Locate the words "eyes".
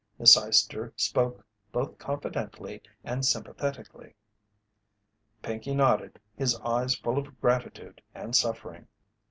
6.61-6.95